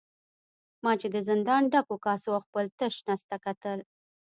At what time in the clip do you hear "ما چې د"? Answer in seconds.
0.83-1.17